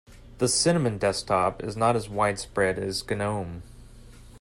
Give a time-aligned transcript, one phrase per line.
[0.39, 3.61] The cinnamon desktop is not as widespread as gnome.